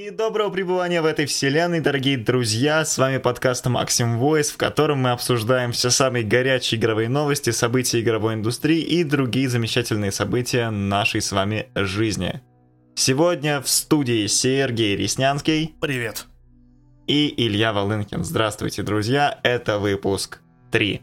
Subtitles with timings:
[0.00, 2.86] И доброго пребывания в этой вселенной, дорогие друзья!
[2.86, 8.00] С вами подкаст Максим Voice, в котором мы обсуждаем все самые горячие игровые новости, события
[8.00, 12.40] игровой индустрии и другие замечательные события нашей с вами жизни.
[12.94, 15.74] Сегодня в студии Сергей Реснянский.
[15.82, 16.24] Привет.
[17.06, 18.24] И Илья Волынкин.
[18.24, 19.38] Здравствуйте, друзья!
[19.42, 20.40] Это выпуск
[20.70, 21.02] 3.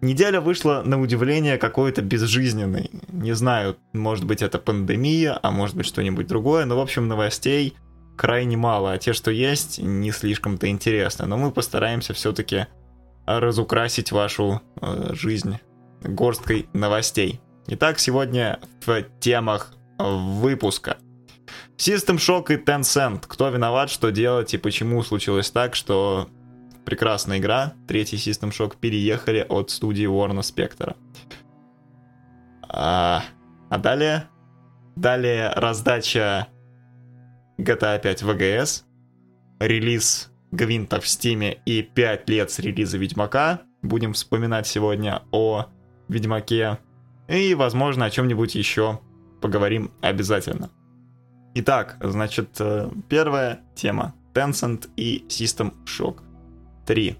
[0.00, 2.88] Неделя вышла на удивление какой-то безжизненной.
[3.08, 7.74] Не знаю, может быть это пандемия, а может быть что-нибудь другое, но в общем новостей
[8.18, 11.26] крайне мало, а те, что есть, не слишком-то интересны.
[11.26, 12.66] Но мы постараемся все-таки
[13.24, 15.58] разукрасить вашу э, жизнь
[16.02, 17.40] горсткой новостей.
[17.68, 20.98] Итак, сегодня в темах выпуска.
[21.76, 23.24] System Shock и Tencent.
[23.26, 26.28] Кто виноват, что делать и почему случилось так, что
[26.84, 30.96] прекрасная игра, третий System Shock, переехали от студии Warner Spector.
[32.68, 33.22] А,
[33.70, 34.28] а далее,
[34.96, 36.48] далее раздача
[37.58, 38.84] GTA 5 VGS,
[39.60, 43.62] релиз Гвинта в Стиме и 5 лет с релиза Ведьмака.
[43.82, 45.66] Будем вспоминать сегодня о
[46.08, 46.78] Ведьмаке.
[47.28, 49.00] И, возможно, о чем-нибудь еще
[49.42, 50.70] поговорим обязательно.
[51.54, 54.14] Итак, значит, э, первая тема.
[54.34, 56.20] Tencent и System Shock.
[56.86, 57.16] 3.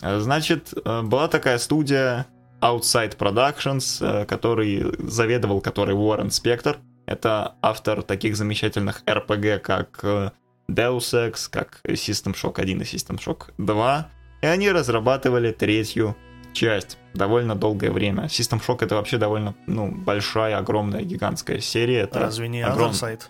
[0.00, 2.26] Значит, э, была такая студия
[2.60, 6.78] Outside Productions, э, который заведовал, который Уоррен Спектор.
[7.10, 10.30] Это автор таких замечательных RPG, как э,
[10.68, 14.08] Deus Ex, как System Shock 1 и System Shock 2.
[14.42, 16.16] И они разрабатывали третью
[16.52, 18.26] часть довольно долгое время.
[18.26, 22.02] System Shock это вообще довольно ну, большая, огромная, гигантская серия.
[22.02, 22.92] Это Разве не огром...
[22.92, 23.22] Other Side?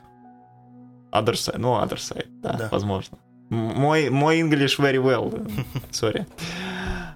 [1.11, 2.69] Other Side, ну, Other Side, да, да.
[2.71, 3.17] возможно.
[3.49, 5.51] Мой, мой English very well.
[5.91, 6.27] Sorry.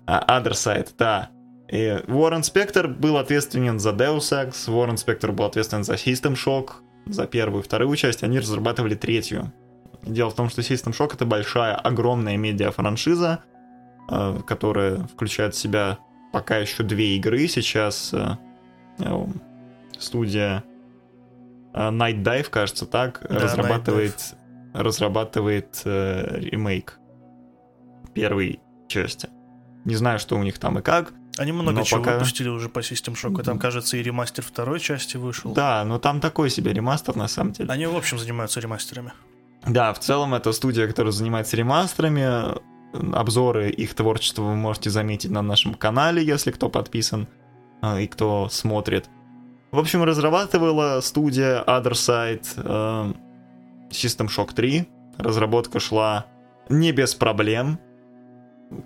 [0.06, 1.28] А, Other Side, да.
[1.74, 6.74] И Уоррен Спектр был ответственен за Deus Ex, Уоррен Спектр был ответственен за System Shock,
[7.06, 9.52] за первую и вторую часть, они разрабатывали третью.
[10.02, 13.40] Дело в том, что System Shock это большая, огромная медиа-франшиза,
[14.08, 15.98] э, которая включает в себя
[16.32, 17.48] пока еще две игры.
[17.48, 18.36] Сейчас э,
[19.00, 19.26] э,
[19.98, 20.62] студия
[21.72, 24.36] Night Dive, кажется, так, да, разрабатывает
[24.74, 26.98] разрабатывает э, ремейк
[28.12, 29.28] первой части.
[29.84, 31.12] Не знаю, что у них там и как.
[31.36, 32.14] Они много чего пока...
[32.14, 33.42] выпустили уже по System Shock.
[33.42, 35.52] Там, кажется, и ремастер второй части вышел.
[35.52, 37.70] Да, но там такой себе ремастер на самом деле.
[37.70, 39.12] Они, в общем, занимаются ремастерами.
[39.66, 42.54] Да, в целом это студия, которая занимается ремастерами.
[43.12, 47.26] Обзоры их творчества вы можете заметить на нашем канале, если кто подписан
[47.82, 49.08] э, и кто смотрит.
[49.72, 53.12] В общем, разрабатывала студия Other Side э,
[53.90, 54.88] System Shock 3.
[55.18, 56.26] Разработка шла
[56.68, 57.80] не без проблем.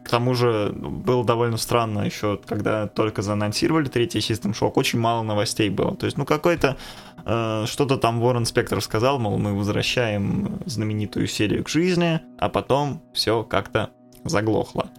[0.04, 5.22] К тому же было довольно странно еще, когда только заанонсировали третий System Shock, очень мало
[5.22, 5.96] новостей было.
[5.96, 6.76] То есть, ну, какой-то
[7.24, 13.02] э, что-то там Ворон Спектр сказал, мол, мы возвращаем знаменитую серию к жизни, а потом
[13.12, 13.90] все как-то
[14.24, 14.90] заглохло.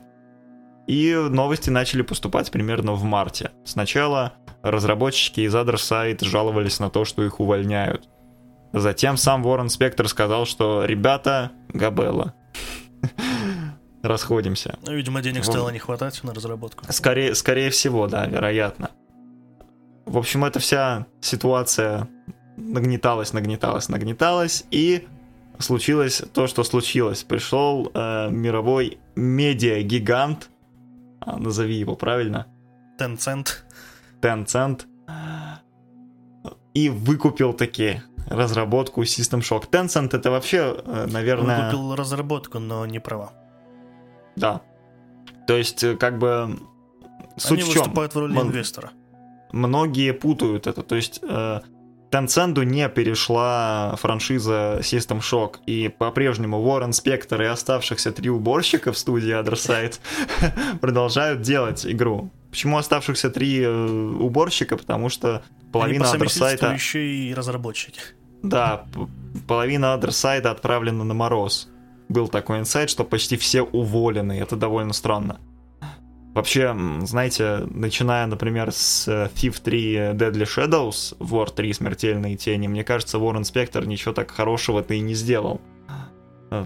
[0.88, 3.52] И новости начали поступать примерно в марте.
[3.64, 4.34] Сначала
[4.64, 5.78] разработчики из Other
[6.26, 8.10] жаловались на то, что их увольняют.
[8.74, 12.34] Затем сам Ворон Спектр сказал, что ребята, Габелла,
[14.02, 14.78] расходимся.
[14.86, 15.52] Ну, видимо, денег вот.
[15.54, 16.86] стало не хватать на разработку.
[16.92, 18.90] Скорее, скорее всего, да, вероятно.
[20.06, 22.08] В общем, эта вся ситуация
[22.58, 25.08] нагнеталась, нагнеталась, нагнеталась, и
[25.60, 27.24] случилось то, что случилось.
[27.24, 30.50] Пришел э, мировой медиа-гигант,
[31.20, 32.48] а, назови его правильно.
[33.00, 33.50] Tencent.
[34.22, 34.82] Tencent.
[36.74, 39.70] И выкупил такие разработку System Shock.
[39.70, 41.66] Tencent это вообще, э, наверное...
[41.66, 43.32] Он купил разработку, но не права.
[44.40, 44.62] Да.
[45.48, 46.58] То есть, э, как бы...
[47.38, 47.84] Суть Они в чем?
[47.84, 48.92] выступают в роли М- инвестора.
[49.52, 50.84] Многие путают это.
[50.84, 51.62] То есть, э,
[52.12, 58.98] Tencent не перешла франшиза System Shock, и по-прежнему Уоррен Спектор и оставшихся три уборщика в
[58.98, 60.00] студии Other Side
[60.80, 62.32] продолжают делать игру.
[62.50, 64.76] Почему оставшихся три уборщика?
[64.76, 66.74] Потому что половина Они по Other Side...
[66.74, 68.02] еще и разработчики.
[68.42, 68.86] Да,
[69.48, 71.70] половина адресайда отправлена на мороз.
[72.10, 74.34] Был такой инсайт, что почти все уволены.
[74.34, 75.40] Это довольно странно.
[76.34, 82.84] Вообще, знаете, начиная, например, с э, Thief 3 Deadly Shadows, War 3 Смертельные тени, мне
[82.84, 85.60] кажется, War Inspector ничего так хорошего-то и не сделал.
[86.52, 86.66] Э,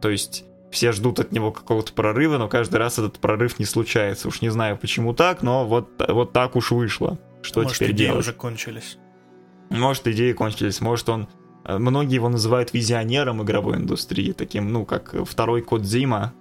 [0.00, 4.28] то есть, все ждут от него какого-то прорыва, но каждый раз этот прорыв не случается.
[4.28, 7.18] Уж не знаю, почему так, но вот, вот так уж вышло.
[7.42, 8.20] Что Может, теперь идеи делать?
[8.20, 8.98] уже кончились.
[9.70, 11.28] Может, идеи кончились, может, он...
[11.66, 16.32] Э, многие его называют визионером игровой индустрии, таким, ну, как второй код Зима.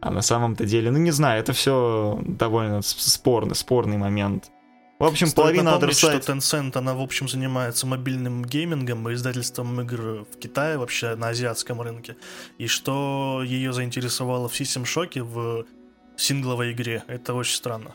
[0.00, 4.50] А на самом-то деле, ну, не знаю, это все довольно спорный, спорный момент.
[4.98, 9.14] В общем, Стоит половина напомнить, Other что Tencent, она, в общем, занимается мобильным геймингом и
[9.14, 12.16] издательством игр в Китае, вообще на азиатском рынке.
[12.56, 15.66] И что ее заинтересовало в System Shock в
[16.16, 17.02] сингловой игре.
[17.08, 17.94] Это очень странно.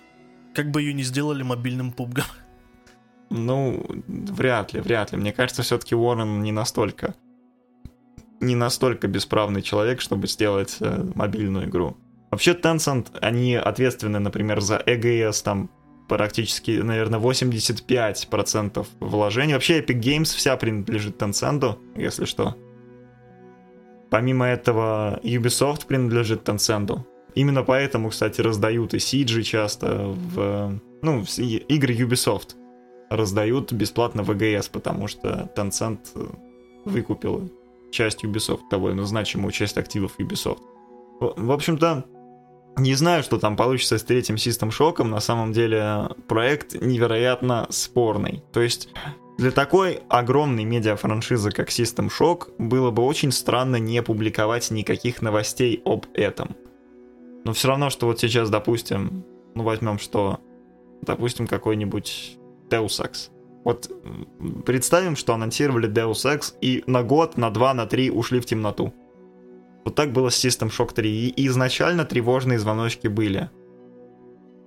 [0.53, 2.25] Как бы ее не сделали мобильным пубгом.
[3.33, 5.17] Ну, вряд ли, вряд ли.
[5.17, 7.15] Мне кажется, все-таки Уоррен не настолько
[8.41, 11.95] не настолько бесправный человек, чтобы сделать э, мобильную игру.
[12.31, 15.69] Вообще Tencent, они ответственны, например, за EGS, там
[16.09, 19.53] практически, наверное, 85% вложений.
[19.53, 22.55] Вообще Epic Games вся принадлежит Tencent, если что.
[24.09, 26.99] Помимо этого, Ubisoft принадлежит Tencent.
[27.35, 30.79] Именно поэтому, кстати, раздают и Сиджи часто в...
[31.01, 32.55] Ну, игры Ubisoft
[33.11, 35.99] раздают бесплатно в EGS, потому что Tencent
[36.85, 37.51] выкупил
[37.91, 40.61] часть Ubisoft, довольно значимую часть активов Ubisoft.
[41.19, 42.05] В общем-то,
[42.77, 45.03] не знаю, что там получится с третьим System Shock.
[45.03, 48.43] На самом деле проект невероятно спорный.
[48.53, 48.89] То есть
[49.37, 55.81] для такой огромной медиа-франшизы, как System Shock, было бы очень странно не публиковать никаких новостей
[55.85, 56.55] об этом.
[57.43, 60.39] Но все равно, что вот сейчас, допустим, ну возьмем что,
[61.01, 62.37] допустим, какой-нибудь
[62.71, 63.29] Deus Ex.
[63.63, 63.91] Вот
[64.65, 68.93] представим, что анонсировали Deus Ex и на год, на два, на три ушли в темноту.
[69.85, 71.29] Вот так было с System Shock 3.
[71.29, 73.49] И изначально тревожные звоночки были.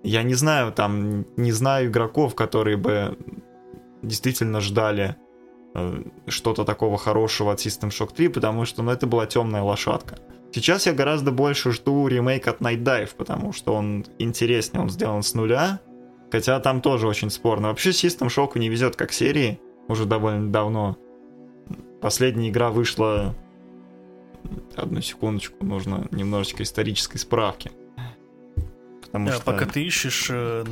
[0.03, 3.17] Я не знаю, там, не знаю игроков, которые бы
[4.03, 5.17] действительно ждали
[5.75, 10.19] э, что-то такого хорошего от System Shock 3, потому что, ну, это была темная лошадка.
[10.53, 15.23] Сейчас я гораздо больше жду ремейк от Night Dive, потому что он интереснее, он сделан
[15.23, 15.81] с нуля,
[16.35, 17.69] хотя там тоже очень спорно.
[17.69, 20.99] Вообще System Shock не везет как серии, уже довольно давно.
[22.01, 23.37] Последняя игра вышла
[24.75, 27.71] Одну секундочку, нужно немножечко исторической справки.
[29.01, 29.45] Потому да, что...
[29.45, 30.65] Пока ты ищешь э,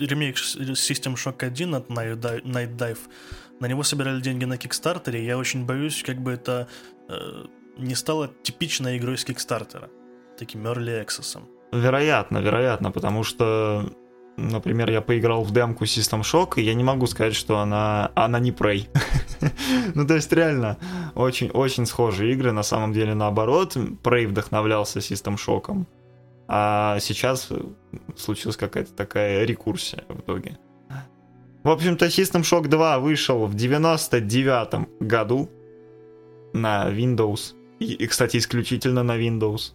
[0.00, 2.98] ремейк System Shock 1 от Night Dive,
[3.60, 6.66] на него собирали деньги на Кикстартере, я очень боюсь, как бы это
[7.10, 7.44] э,
[7.76, 9.90] не стало типичной игрой с Кикстартера,
[10.38, 11.42] таким Early Access.
[11.72, 13.92] Вероятно, вероятно, потому что
[14.36, 18.40] Например, я поиграл в демку System Shock, и я не могу сказать, что она, она
[18.40, 18.88] не Prey.
[19.94, 20.76] ну, то есть, реально,
[21.14, 22.50] очень-очень схожие игры.
[22.50, 25.86] На самом деле, наоборот, Prey вдохновлялся System Shock.
[26.48, 27.48] А сейчас
[28.16, 30.58] случилась какая-то такая рекурсия в итоге.
[31.62, 35.48] В общем-то, System Shock 2 вышел в 99 году
[36.52, 37.54] на Windows.
[37.78, 39.72] И, и, кстати, исключительно на Windows.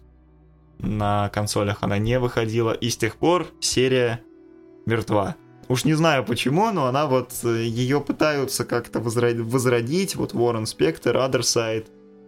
[0.78, 2.72] На консолях она не выходила.
[2.72, 4.20] И с тех пор серия
[4.90, 5.36] мертва.
[5.68, 10.34] Уж не знаю почему, но она вот, э, ее пытаются как-то возродить, вот
[10.64, 11.86] Spector, Other Side.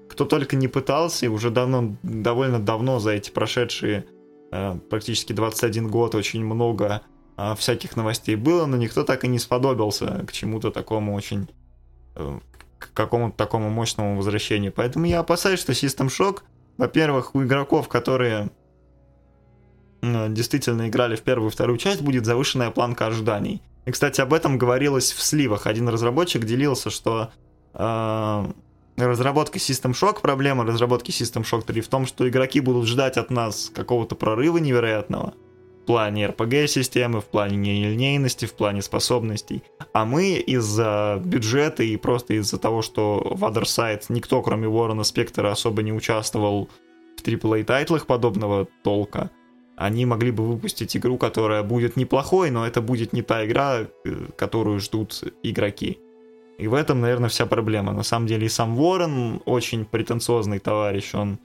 [0.08, 4.04] Кто только не пытался, и уже давно, довольно давно за эти прошедшие
[4.52, 7.00] э, практически 21 год очень много
[7.36, 11.48] э, всяких новостей было, но никто так и не сподобился к чему-то такому очень
[12.78, 14.72] к какому-то такому мощному возвращению.
[14.72, 16.40] Поэтому я опасаюсь, что System Shock,
[16.76, 18.50] во-первых, у игроков, которые
[20.02, 23.62] действительно играли в первую и вторую часть, будет завышенная планка ожиданий.
[23.86, 25.66] И, кстати, об этом говорилось в сливах.
[25.66, 27.30] Один разработчик делился, что
[27.74, 28.46] э,
[28.96, 33.30] разработка System Shock, проблема разработки System Shock 3 в том, что игроки будут ждать от
[33.30, 35.34] нас какого-то прорыва невероятного
[35.82, 39.64] в плане RPG-системы, в плане нелинейности, в плане способностей.
[39.92, 45.02] А мы из-за бюджета и просто из-за того, что в Other Side никто, кроме Уоррена
[45.02, 46.68] Спектора, особо не участвовал
[47.16, 49.30] в AAA-тайтлах подобного толка,
[49.76, 53.86] они могли бы выпустить игру, которая будет неплохой, но это будет не та игра, э,
[54.36, 55.98] которую ждут игроки.
[56.58, 57.92] И в этом, наверное, вся проблема.
[57.92, 61.38] На самом деле и сам Уоррен очень претенциозный товарищ, он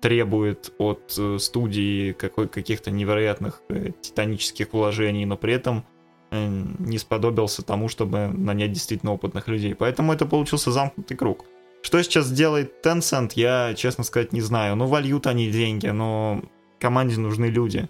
[0.00, 5.84] требует от э, студии какой- каких-то невероятных э, титанических вложений, но при этом
[6.30, 9.74] не сподобился тому, чтобы нанять действительно опытных людей.
[9.74, 11.46] Поэтому это получился замкнутый круг.
[11.80, 14.76] Что сейчас делает Tencent, я, честно сказать, не знаю.
[14.76, 16.42] Ну, вольют они деньги, но
[16.80, 17.88] команде нужны люди.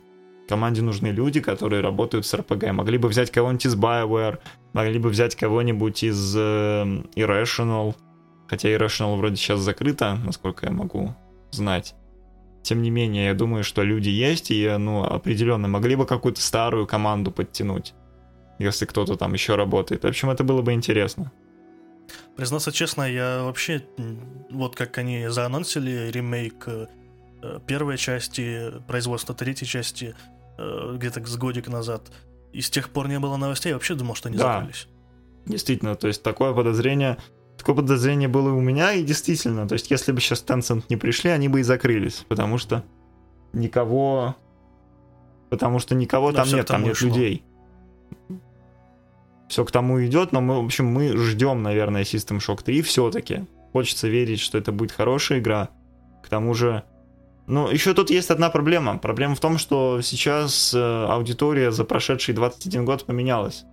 [0.49, 2.73] Команде нужны люди, которые работают с RPG.
[2.73, 4.39] Могли бы взять кого-нибудь из BioWare,
[4.73, 6.41] могли бы взять кого-нибудь из э,
[7.17, 7.95] Irrational.
[8.49, 11.15] Хотя Irrational вроде сейчас закрыта, насколько я могу
[11.51, 11.95] знать.
[12.63, 16.87] Тем не менее, я думаю, что люди есть, и, ну, определенно могли бы какую-то старую
[16.87, 17.95] команду подтянуть,
[18.59, 20.03] если кто-то там еще работает.
[20.03, 21.31] В общем, это было бы интересно.
[22.37, 23.85] Признаться честно, я вообще,
[24.51, 26.87] вот как они заанонсили ремейк Э,
[27.67, 30.15] первой части, производства третьей части
[30.59, 32.11] э, где-то с годик назад.
[32.53, 34.55] И с тех пор не было новостей, я вообще думал, что они да.
[34.55, 34.89] закрылись.
[35.47, 37.19] Действительно, то есть такое подозрение,
[37.57, 41.31] такое подозрение было у меня, и действительно, то есть если бы сейчас Tencent не пришли,
[41.31, 42.85] они бы и закрылись, потому что
[43.53, 44.37] никого,
[45.51, 47.09] потому что никого Но там нет, там нет ушло.
[47.09, 47.45] людей.
[49.49, 53.47] все к тому идет, но мы, в общем, мы ждем, наверное, System Shock 3 все-таки.
[53.73, 55.71] Хочется верить, что это будет хорошая игра.
[56.23, 56.85] К тому же,
[57.49, 58.99] ну, еще тут есть одна проблема.
[58.99, 63.65] Проблема в том, что сейчас э, аудитория за прошедший 21 год поменялась.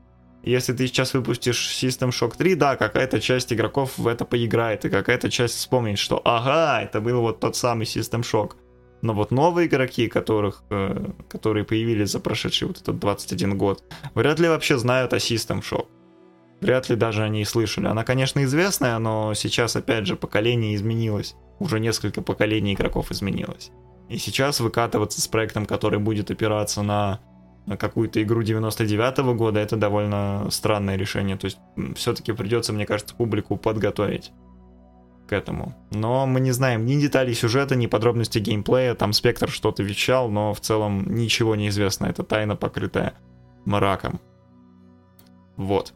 [0.44, 4.90] Если ты сейчас выпустишь System Shock 3, да, какая-то часть игроков в это поиграет, и
[4.90, 8.54] какая-то часть вспомнит, что ага, это был вот тот самый System Shock.
[9.02, 14.40] Но вот новые игроки, которых, э, которые появились за прошедший вот этот 21 год, вряд
[14.40, 15.88] ли вообще знают о System Shock.
[16.62, 17.88] Вряд ли даже они и слышали.
[17.88, 21.36] Она, конечно, известная, но сейчас, опять же, поколение изменилось.
[21.60, 23.72] Уже несколько поколений игроков изменилось.
[24.10, 27.20] И сейчас выкатываться с проектом, который будет опираться на
[27.80, 31.38] какую-то игру 99 -го года, это довольно странное решение.
[31.38, 31.58] То есть
[31.96, 34.32] все-таки придется, мне кажется, публику подготовить
[35.28, 35.74] к этому.
[35.92, 38.94] Но мы не знаем ни деталей сюжета, ни подробностей геймплея.
[38.94, 42.06] Там Спектр что-то вещал, но в целом ничего не известно.
[42.06, 43.14] Это тайна, покрытая
[43.66, 44.20] мраком.
[45.58, 45.94] Вот.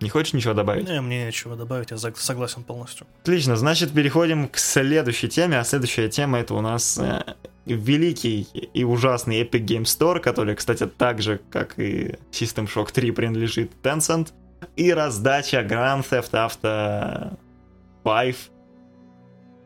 [0.00, 0.88] Не хочешь ничего добавить?
[0.88, 3.06] Не, мне нечего добавить, я согласен полностью.
[3.22, 7.34] Отлично, значит, переходим к следующей теме, а следующая тема это у нас э,
[7.64, 13.10] великий и ужасный Epic Game Store, который, кстати, так же, как и System Shock 3,
[13.12, 14.32] принадлежит Tencent,
[14.76, 17.38] и раздача Grand Theft Auto
[18.04, 18.36] 5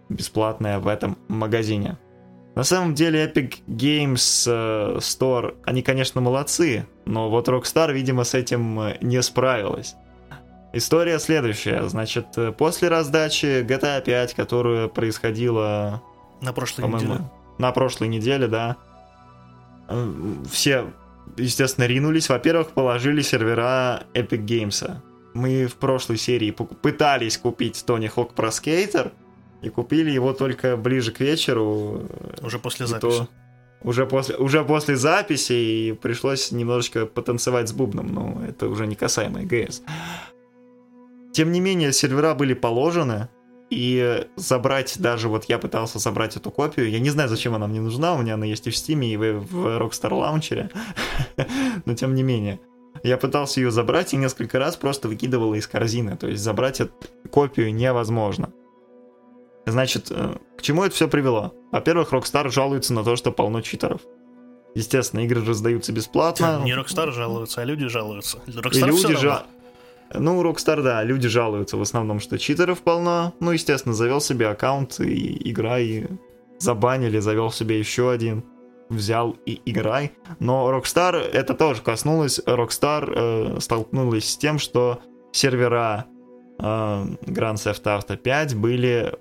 [0.09, 1.99] бесплатная в этом магазине.
[2.55, 8.35] На самом деле Epic Games э, Store, они, конечно, молодцы, но вот Rockstar, видимо, с
[8.35, 9.95] этим э, не справилась.
[10.73, 11.89] История следующая.
[11.89, 16.03] Значит, после раздачи GTA 5, которая происходила...
[16.41, 17.31] На прошлой неделе.
[17.59, 18.77] На прошлой неделе, да.
[20.51, 20.87] Все,
[21.37, 22.29] естественно, ринулись.
[22.29, 24.97] Во-первых, положили сервера Epic Games.
[25.35, 29.13] Мы в прошлой серии пытались купить Tony Hawk Pro Skater,
[29.63, 32.09] и купили его только ближе к вечеру.
[32.43, 33.19] Уже после записи.
[33.19, 33.29] То,
[33.83, 38.95] уже после, уже после записи, и пришлось немножечко потанцевать с бубном, но это уже не
[38.95, 39.83] касаемо ГС.
[41.33, 43.29] Тем не менее, сервера были положены,
[43.71, 47.81] и забрать даже, вот я пытался забрать эту копию, я не знаю, зачем она мне
[47.81, 50.71] нужна, у меня она есть и в Steam, и в Rockstar Launcher,
[51.85, 52.61] но тем не менее.
[53.05, 56.93] Я пытался ее забрать и несколько раз просто выкидывала из корзины, то есть забрать эту
[57.31, 58.53] копию невозможно.
[59.67, 61.55] Значит, э, к чему это все привело?
[61.71, 64.01] Во-первых, Rockstar жалуется на то, что полно читеров.
[64.75, 66.61] Естественно, игры раздаются бесплатно.
[66.65, 68.39] Не Rockstar жалуются, а люди жалуются.
[68.47, 69.47] Rockstar и люди жа...
[70.13, 73.35] Ну, Rockstar, да, люди жалуются в основном, что читеров полно.
[73.41, 76.09] Ну, естественно, завел себе аккаунт и играй,
[76.59, 78.45] забанили, завел себе еще один,
[78.89, 80.13] взял и играй.
[80.41, 83.13] Но Rockstar, это тоже коснулось, Rockstar
[83.57, 85.01] э, столкнулась с тем, что
[85.33, 86.07] сервера
[86.59, 89.15] э, Grand Theft Auto 5 были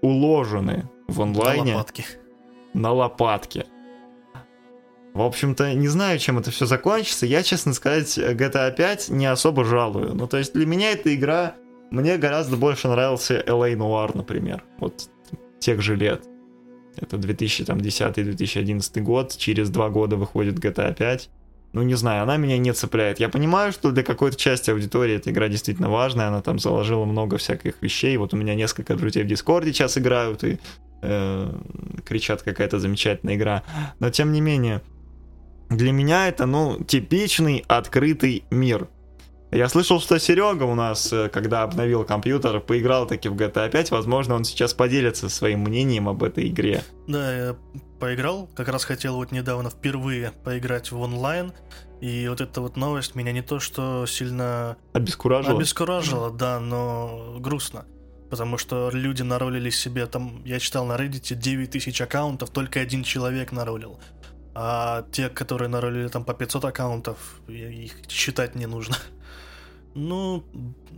[0.00, 1.72] уложены в онлайне.
[1.72, 2.04] На лопатки.
[2.72, 3.66] На лопатки.
[5.14, 7.26] В общем-то, не знаю, чем это все закончится.
[7.26, 10.14] Я, честно сказать, GTA 5 не особо жалую.
[10.14, 11.54] Ну, то есть для меня эта игра...
[11.90, 14.62] Мне гораздо больше нравился LA Noir, например.
[14.78, 15.08] Вот
[15.58, 16.22] тех же лет.
[16.96, 19.36] Это 2010-2011 год.
[19.36, 21.30] Через два года выходит GTA 5.
[21.72, 23.20] Ну, не знаю, она меня не цепляет.
[23.20, 26.28] Я понимаю, что для какой-то части аудитории эта игра действительно важная.
[26.28, 28.16] Она там заложила много всяких вещей.
[28.16, 30.58] Вот у меня несколько друзей в Дискорде сейчас играют и
[31.02, 31.52] э,
[32.06, 33.62] кричат, какая-то замечательная игра.
[34.00, 34.80] Но, тем не менее,
[35.68, 38.88] для меня это, ну, типичный открытый мир.
[39.50, 43.90] Я слышал, что Серега у нас, э, когда обновил компьютер, поиграл таки в GTA 5.
[43.90, 46.82] Возможно, он сейчас поделится своим мнением об этой игре.
[47.06, 47.56] Да, я
[47.98, 48.48] поиграл.
[48.54, 51.54] Как раз хотел вот недавно впервые поиграть в онлайн.
[52.02, 54.76] И вот эта вот новость меня не то что сильно...
[54.92, 55.56] Обескуражила?
[55.56, 57.86] Обескуражила, да, но грустно.
[58.30, 63.02] Потому что люди наролили себе там, я читал на Reddit, 9 тысяч аккаунтов, только один
[63.02, 63.98] человек наролил.
[64.60, 68.96] А те, которые наролили там по 500 аккаунтов, их считать не нужно.
[69.94, 70.44] Ну,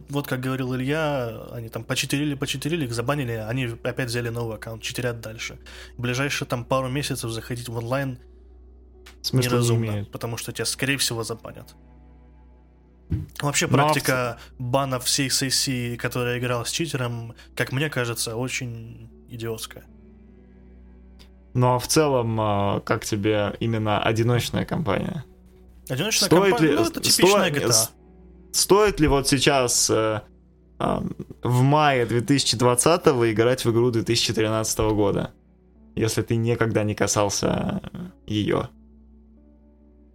[0.09, 4.83] вот как говорил Илья, они там почитерили, почитерили, их забанили, они опять взяли новый аккаунт,
[4.83, 5.59] читерят дальше.
[5.97, 8.19] В ближайшие там пару месяцев заходить в онлайн
[9.23, 11.75] Смысла неразумно, не потому что тебя, скорее всего, забанят.
[13.41, 14.71] Вообще, практика Но...
[14.71, 19.85] бана всей сессии, которая играла с читером, как мне кажется, очень идиотская.
[21.55, 25.25] Ну а в целом, а, как тебе именно одиночная компания?
[25.89, 27.89] Одиночная стоит компания, ли, ну это типичная сто, GTA.
[28.53, 30.21] Стоит ли вот сейчас э,
[30.79, 31.01] э,
[31.43, 35.33] в мае 2020 играть в игру 2013 года,
[35.97, 37.83] если ты никогда не касался
[38.27, 38.69] ее?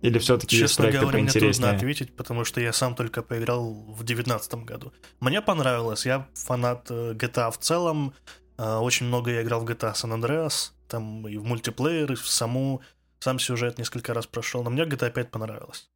[0.02, 4.04] Или все-таки есть проекты говоря, мне трудно ответить, потому что я сам только поиграл в
[4.04, 4.94] 2019 году.
[5.20, 8.14] Мне понравилось, я фанат э, GTA в целом,
[8.58, 12.28] э, очень много я играл в GTA San Andreas, там и в мультиплеер, и в
[12.28, 12.82] саму,
[13.20, 15.90] сам сюжет несколько раз прошел, но мне GTA 5 понравилось.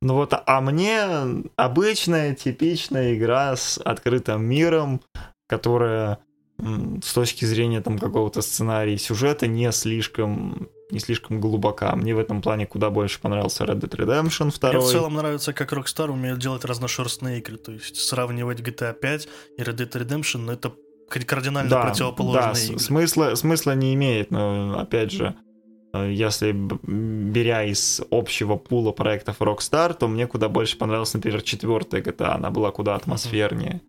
[0.00, 5.00] Ну вот, а мне обычная, типичная игра с открытым миром,
[5.48, 6.18] которая
[7.02, 11.94] с точки зрения там какого-то сценария сюжета не слишком не слишком глубока.
[11.96, 14.70] Мне в этом плане куда больше понравился Red Dead Redemption 2.
[14.70, 19.28] Мне в целом нравится, как Rockstar умеет делать разношерстные игры, то есть сравнивать GTA 5
[19.58, 20.72] и Red Dead Redemption, это
[21.08, 22.78] кардинально да, противоположные да, игры.
[22.78, 25.34] Смысла, смысла не имеет, но опять же,
[25.92, 32.02] э, если беря из общего пула проектов Rockstar, то мне куда больше понравилась, например, четвертая
[32.02, 33.80] GTA, она была куда атмосфернее.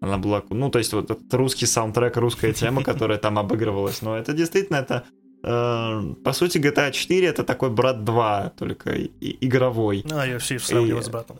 [0.00, 4.16] Она была, ну, то есть вот этот русский саундтрек, русская тема, которая там обыгрывалась, но
[4.16, 5.04] это действительно, это,
[5.44, 10.02] э, по сути, GTA 4 это такой брат 2, только и, игровой.
[10.04, 11.38] Ну, а я все сравниваю с братом.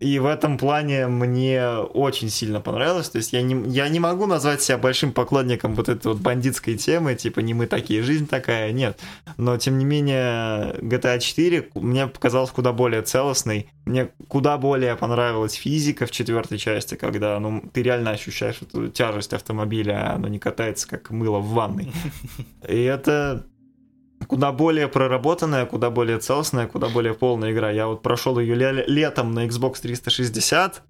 [0.00, 3.08] И в этом плане мне очень сильно понравилось.
[3.08, 6.76] То есть я не, я не могу назвать себя большим поклонником вот этой вот бандитской
[6.76, 8.98] темы, типа не мы такие, жизнь такая, нет.
[9.36, 13.70] Но тем не менее GTA 4 мне показалось куда более целостной.
[13.84, 19.32] Мне куда более понравилась физика в четвертой части, когда ну, ты реально ощущаешь эту тяжесть
[19.32, 21.92] автомобиля, а оно не катается как мыло в ванной.
[22.68, 23.46] И это
[24.26, 27.70] куда более проработанная, куда более целостная, куда более полная игра.
[27.70, 28.54] Я вот прошел ее
[28.86, 30.82] летом на Xbox 360.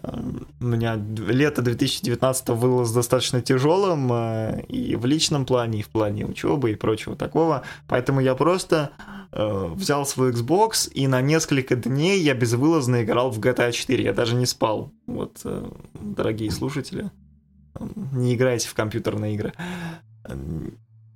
[0.00, 6.24] У меня лето 2019 выдалось достаточно тяжелым э, и в личном плане, и в плане
[6.24, 7.64] учебы и прочего такого.
[7.88, 8.92] Поэтому я просто
[9.32, 14.04] э, взял свой Xbox и на несколько дней я безвылазно играл в GTA 4.
[14.04, 14.92] Я даже не спал.
[15.08, 17.10] Вот, э, дорогие слушатели,
[18.12, 19.52] не играйте в компьютерные игры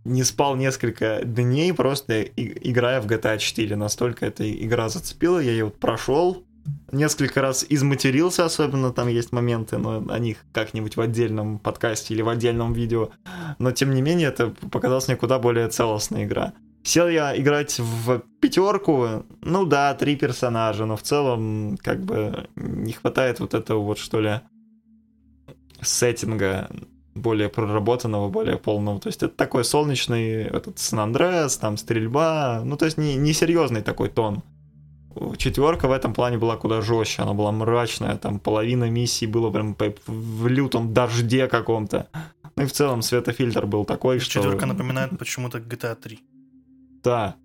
[0.04, 3.76] не спал несколько дней, просто играя в GTA 4.
[3.76, 6.44] Настолько эта игра зацепила, я ее вот прошел,
[6.90, 12.22] несколько раз изматерился, особенно там есть моменты, но о них как-нибудь в отдельном подкасте или
[12.22, 13.10] в отдельном видео.
[13.58, 16.52] Но тем не менее, это показалось мне куда более целостная игра.
[16.84, 22.92] Сел я играть в пятерку, ну да, три персонажа, но в целом как бы не
[22.92, 24.40] хватает вот этого вот что ли
[25.80, 26.70] сеттинга
[27.14, 29.00] более проработанного, более полного.
[29.00, 33.82] То есть это такой солнечный этот Сан-Андреас, там стрельба, ну то есть не, не серьезный
[33.82, 34.42] такой тон.
[35.36, 39.76] Четверка в этом плане была куда жестче, она была мрачная, там половина миссий было прям
[40.06, 42.08] в лютом дожде каком-то.
[42.56, 44.32] Ну и в целом светофильтр был такой, что...
[44.32, 46.20] Четверка напоминает почему-то GTA 3.
[47.02, 47.36] Да,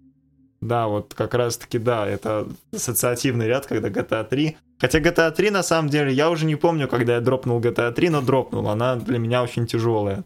[0.62, 4.58] да, вот как раз-таки, да, это ассоциативный ряд, когда GTA 3.
[4.80, 8.10] Хотя GTA 3, на самом деле, я уже не помню, когда я дропнул GTA 3,
[8.10, 8.67] но дропнул.
[8.67, 10.24] Она для меня очень тяжелая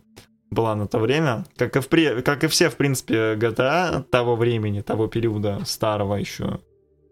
[0.49, 1.45] была на то время.
[1.57, 6.59] Как и, в, как и все, в принципе, GTA того времени, того периода старого еще.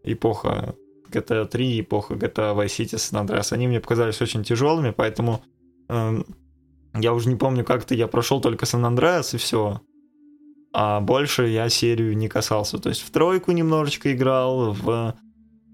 [0.04, 0.76] Эпоха
[1.12, 3.54] GTA 3, эпоха GTA Vice City San Andreas.
[3.54, 5.42] Они мне показались очень тяжелыми, поэтому
[5.90, 6.22] э,
[6.96, 9.82] я уже не помню, как-то я прошел только San Andreas и все
[10.74, 12.78] а больше я серию не касался.
[12.78, 15.16] То есть в тройку немножечко играл, в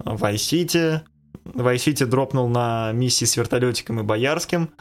[0.04, 1.02] Vice City.
[1.46, 4.72] Vice City дропнул на миссии с вертолетиком и боярским,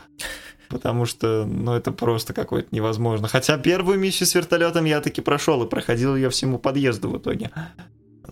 [0.71, 3.29] потому что, ну, это просто какое-то невозможно.
[3.29, 7.51] Хотя первую миссию с вертолетом я таки прошел и проходил ее всему подъезду в итоге.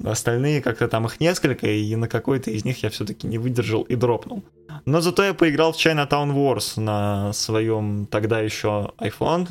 [0.02, 3.94] Остальные как-то там их несколько, и на какой-то из них я все-таки не выдержал и
[3.94, 4.42] дропнул.
[4.86, 9.48] Но зато я поиграл в Chinatown Wars на своем тогда еще iPhone,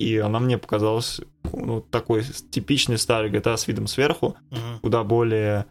[0.00, 1.20] и она мне показалась
[1.52, 4.80] ну, такой типичный старый GTA с видом сверху, uh-huh.
[4.80, 5.66] куда более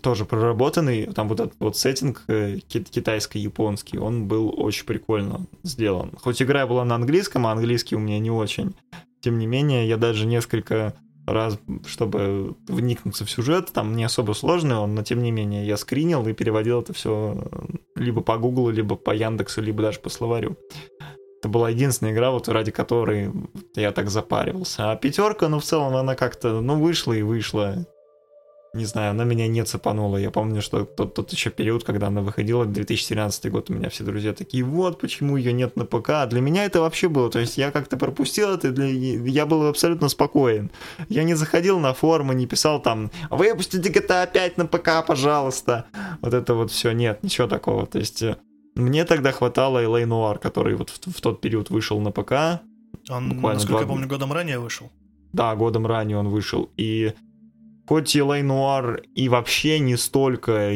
[0.00, 6.12] тоже проработанный, там вот этот вот сеттинг э, китайско-японский, он был очень прикольно сделан.
[6.16, 8.74] Хоть игра была на английском, а английский у меня не очень.
[9.20, 10.94] Тем не менее, я даже несколько
[11.26, 15.76] раз, чтобы вникнуться в сюжет, там не особо сложный он, но тем не менее я
[15.76, 17.44] скринил и переводил это все
[17.94, 20.56] либо по Гуглу, либо по Яндексу, либо даже по словарю.
[21.42, 23.32] Это была единственная игра, вот ради которой
[23.74, 24.92] я так запаривался.
[24.92, 27.84] А пятерка, ну, в целом, она как-то, ну, вышла и вышла.
[28.74, 30.18] Не знаю, она меня не цепанула.
[30.18, 34.04] Я помню, что тот, тот еще период, когда она выходила, 2013 год, у меня все
[34.04, 36.10] друзья такие, вот почему ее нет на ПК.
[36.10, 38.86] А для меня это вообще было, то есть я как-то пропустил это, для...
[38.86, 40.70] я был абсолютно спокоен.
[41.08, 45.86] Я не заходил на форумы, не писал там, выпустите GTA 5 на ПК, пожалуйста.
[46.20, 47.84] Вот это вот все, нет, ничего такого.
[47.86, 48.36] То есть э,
[48.74, 52.62] мне тогда хватало Элей Нуар, который вот в, в тот период вышел на ПК.
[53.10, 53.80] Он, насколько два...
[53.80, 54.90] я помню, годом ранее вышел.
[55.32, 56.70] Да, годом ранее он вышел.
[56.76, 57.12] И
[57.86, 60.72] хоть Элей Нуар и вообще не столько,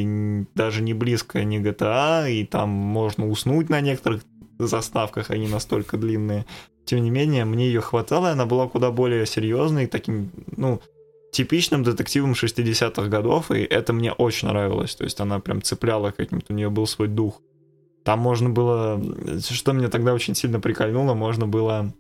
[0.55, 4.23] даже не близко не GTA, и там можно уснуть на некоторых
[4.59, 6.47] заставках, они настолько длинные.
[6.85, 10.81] Тем не менее, мне ее хватало, и она была куда более серьезной, таким, ну,
[11.33, 14.95] типичным детективом 60-х годов, и это мне очень нравилось.
[14.95, 17.43] То есть она прям цепляла каким-то, у нее был свой дух.
[18.07, 19.03] Там можно было,
[19.41, 21.93] что меня тогда очень сильно прикольнуло, можно было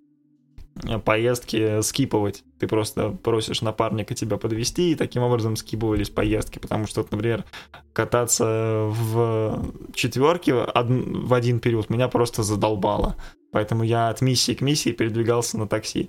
[1.04, 2.44] поездки скипывать.
[2.60, 6.60] Ты просто просишь напарника тебя подвести, и таким образом скипывались поездки.
[6.60, 7.44] Потому что, например,
[7.92, 13.16] кататься в четверке в один период меня просто задолбало.
[13.50, 16.08] Поэтому я от миссии к миссии передвигался на такси.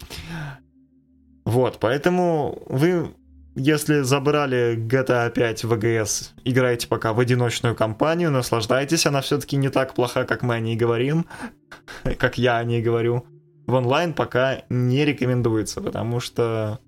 [1.44, 3.08] Вот, поэтому вы,
[3.58, 9.70] если забрали GTA 5 в VGS, играете пока в одиночную кампанию, наслаждайтесь, она все-таки не
[9.70, 11.26] так плоха, как мы о ней говорим,
[12.18, 13.26] как я о ней говорю
[13.68, 16.80] в онлайн пока не рекомендуется, потому что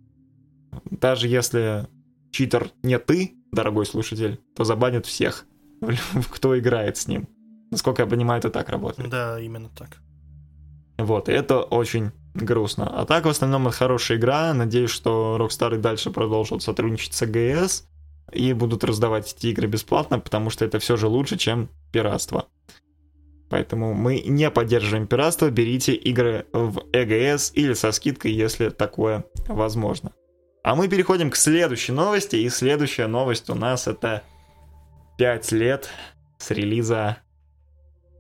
[0.90, 1.88] даже если
[2.32, 5.46] читер не ты, дорогой слушатель, то забанят всех,
[6.32, 7.28] кто играет с ним.
[7.70, 9.10] Насколько я понимаю, это так работает.
[9.10, 9.98] Да, именно так.
[10.98, 12.12] Вот, и это очень
[12.44, 12.90] грустно.
[12.90, 14.54] А так, в основном, это хорошая игра.
[14.54, 17.84] Надеюсь, что Rockstar и дальше продолжат сотрудничать с AGS
[18.32, 22.48] и будут раздавать эти игры бесплатно, потому что это все же лучше, чем пиратство.
[23.50, 30.12] Поэтому мы не поддерживаем пиратство, берите игры в EGS или со скидкой, если такое возможно.
[30.64, 34.24] А мы переходим к следующей новости, и следующая новость у нас это
[35.18, 35.90] 5 лет
[36.38, 37.18] с релиза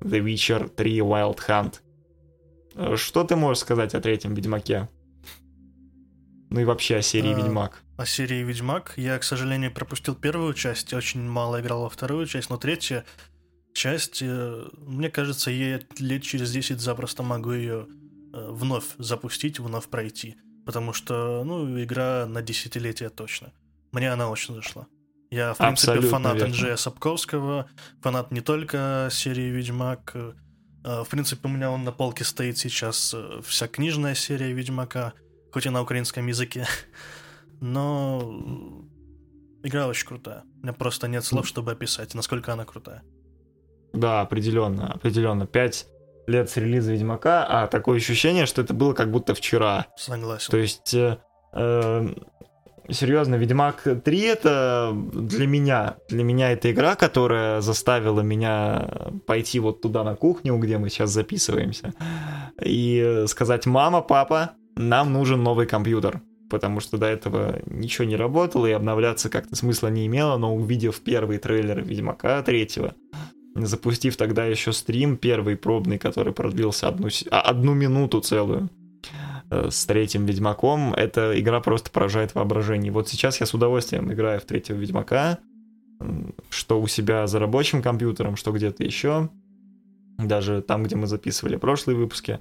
[0.01, 1.75] The Witcher 3 Wild Hunt.
[2.95, 4.89] Что ты можешь сказать о третьем Ведьмаке?
[6.49, 7.83] Ну и вообще о серии а, Ведьмак.
[7.97, 8.93] О серии Ведьмак.
[8.97, 13.05] Я, к сожалению, пропустил первую часть, очень мало играл во вторую часть, но третья
[13.73, 17.87] часть, э, мне кажется, я лет через 10 запросто могу ее
[18.33, 20.37] э, вновь запустить, вновь пройти.
[20.65, 23.53] Потому что, ну, игра на десятилетие точно.
[23.91, 24.87] Мне она очень зашла.
[25.29, 26.47] Я, в принципе, Абсолютно фанат верно.
[26.47, 27.69] Анджея Сапковского,
[28.01, 30.15] фанат не только серии Ведьмак.
[30.83, 35.13] Э, в принципе, у меня он на полке стоит сейчас вся книжная серия Ведьмака,
[35.51, 36.65] хоть и на украинском языке.
[37.61, 38.83] Но
[39.63, 40.43] игра очень крутая.
[40.61, 43.03] У меня просто нет слов, чтобы описать, насколько она крутая.
[43.93, 45.47] Да, определенно, определенно.
[45.47, 45.87] Пять
[46.27, 49.87] лет с релиза Ведьмака, а такое ощущение, что это было как будто вчера.
[49.97, 50.51] Согласен.
[50.51, 51.17] То есть, э,
[51.53, 52.13] э,
[52.91, 59.81] серьезно, Ведьмак 3 это для меня, для меня это игра, которая заставила меня пойти вот
[59.81, 61.93] туда на кухню, где мы сейчас записываемся,
[62.63, 66.21] и сказать, мама, папа, нам нужен новый компьютер.
[66.49, 70.99] Потому что до этого ничего не работало и обновляться как-то смысла не имело, но увидев
[71.01, 72.95] первый трейлер Ведьмака третьего,
[73.53, 78.69] запустив тогда еще стрим, первый пробный, который продлился одну, а, одну минуту целую
[79.49, 82.91] с третьим Ведьмаком, эта игра просто поражает воображение.
[82.91, 85.39] Вот сейчас я с удовольствием играю в третьего Ведьмака,
[86.49, 89.29] что у себя за рабочим компьютером, что где-то еще,
[90.17, 92.39] даже там, где мы записывали прошлые выпуски.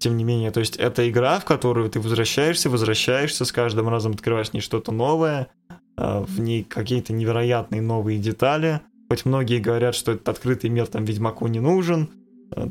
[0.00, 4.12] Тем не менее, то есть это игра, в которую ты возвращаешься, возвращаешься, с каждым разом
[4.12, 5.48] открываешь в ней что-то новое,
[5.96, 11.04] э, в ней какие-то невероятные новые детали, Хоть многие говорят, что этот открытый мир там
[11.04, 12.17] Ведьмаку не нужен, э,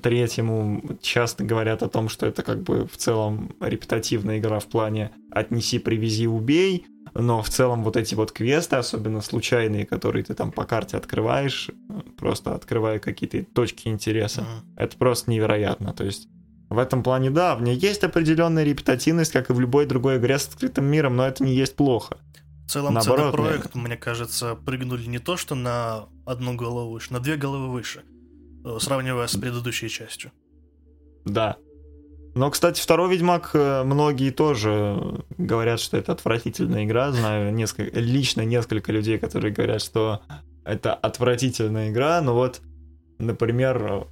[0.01, 5.11] третьему часто говорят о том, что это как бы в целом репетативная игра в плане
[5.31, 10.51] «отнеси, привези, убей», но в целом вот эти вот квесты, особенно случайные, которые ты там
[10.51, 11.69] по карте открываешь,
[12.17, 14.73] просто открывая какие-то точки интереса, mm-hmm.
[14.77, 15.93] это просто невероятно.
[15.93, 16.27] То есть
[16.69, 20.37] в этом плане, да, в ней есть определенная репетативность, как и в любой другой игре
[20.37, 22.17] с открытым миром, но это не есть плохо.
[22.65, 27.19] В целом Наоборот, проект, мне кажется, прыгнули не то, что на одну голову выше, на
[27.21, 28.03] две головы выше,
[28.79, 30.31] сравнивая с предыдущей частью.
[31.25, 31.57] Да.
[32.35, 37.11] Но, кстати, второй Ведьмак э, многие тоже говорят, что это отвратительная игра.
[37.11, 40.21] Знаю несколько, лично несколько людей, которые говорят, что
[40.63, 42.21] это отвратительная игра.
[42.21, 42.61] Но вот,
[43.17, 44.07] например,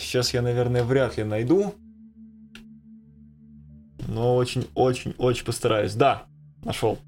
[0.00, 1.74] сейчас э, я, наверное, вряд ли найду.
[4.08, 5.94] Но очень-очень-очень постараюсь.
[5.94, 6.24] Да,
[6.64, 6.98] нашел.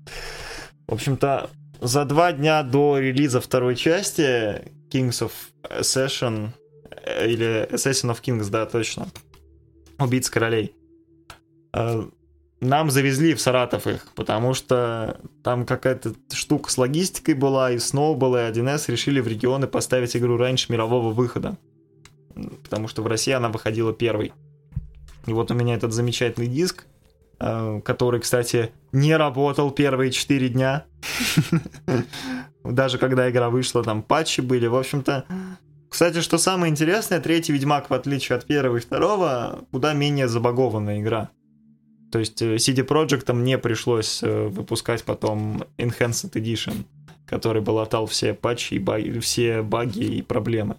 [0.86, 6.50] В общем-то, за два дня до релиза второй части Kings of Assassin,
[6.90, 9.08] э, или Assassin of Kings, да, точно,
[9.98, 10.74] Убийц королей,
[11.72, 12.02] э,
[12.60, 18.48] нам завезли в Саратов их, потому что там какая-то штука с логистикой была, и Snowball
[18.48, 21.56] и 1С решили в регионы поставить игру раньше мирового выхода.
[22.62, 24.32] Потому что в России она выходила первой.
[25.26, 26.86] И вот у меня этот замечательный диск,
[27.40, 30.84] Э, который, кстати, не работал первые 4 дня.
[32.64, 34.66] Даже когда игра вышла, там патчи были.
[34.66, 35.24] В общем-то,
[35.88, 41.00] кстати, что самое интересное, третий Ведьмак, в отличие от первого и второго, куда менее забагованная
[41.00, 41.30] игра.
[42.12, 46.84] То есть э, CD Projekt не пришлось э, выпускать потом Enhanced Edition,
[47.26, 50.76] который бы латал все патчи и баги, все баги и проблемы.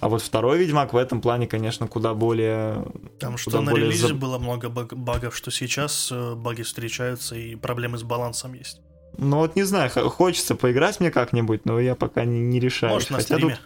[0.00, 2.84] А вот второй Ведьмак в этом плане, конечно, куда более...
[3.20, 4.14] Там что на более релизе за...
[4.14, 8.80] было много багов, что сейчас э, баги встречаются и проблемы с балансом есть.
[9.18, 12.92] Ну вот не знаю, хочется поиграть мне как-нибудь, но я пока не, не решаюсь.
[12.92, 13.58] Может, на Хотя стриме.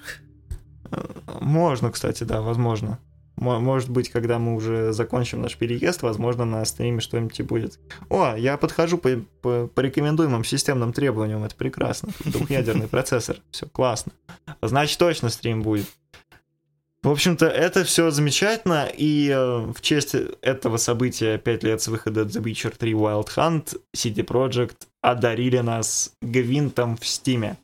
[0.91, 1.41] Тут...
[1.41, 2.99] Можно, кстати, да, возможно.
[3.37, 7.79] Может быть, когда мы уже закончим наш переезд, возможно, на стриме что-нибудь будет.
[8.09, 9.11] О, я подхожу по,
[9.43, 12.11] по, по рекомендуемым системным требованиям, это прекрасно.
[12.25, 14.13] Двухъядерный процессор, все классно.
[14.61, 15.87] Значит, точно стрим будет.
[17.03, 22.23] В общем-то, это все замечательно, и э, в честь этого события 5 лет с выхода
[22.23, 27.57] The Witcher 3 Wild Hunt CD Projekt одарили нас гвинтом в Стиме.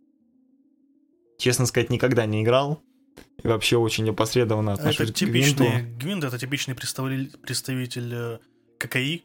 [1.36, 2.80] Честно сказать, никогда не играл,
[3.42, 5.98] и вообще очень опосредованно отношусь это типичный, к Гвинту.
[5.98, 8.38] Гвинт— это типичный представитель, представитель э,
[8.78, 9.24] ККИ,